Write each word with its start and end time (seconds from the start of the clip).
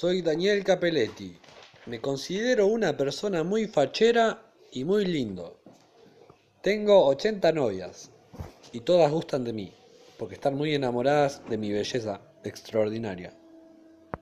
Soy 0.00 0.22
Daniel 0.22 0.62
Capelletti. 0.62 1.36
Me 1.86 2.00
considero 2.00 2.68
una 2.68 2.96
persona 2.96 3.42
muy 3.42 3.66
fachera 3.66 4.40
y 4.70 4.84
muy 4.84 5.04
lindo. 5.04 5.58
Tengo 6.62 7.04
80 7.06 7.50
novias 7.50 8.12
y 8.70 8.78
todas 8.78 9.10
gustan 9.10 9.42
de 9.42 9.52
mí 9.52 9.72
porque 10.16 10.36
están 10.36 10.54
muy 10.54 10.72
enamoradas 10.72 11.42
de 11.50 11.58
mi 11.58 11.72
belleza 11.72 12.20
extraordinaria. 12.44 13.32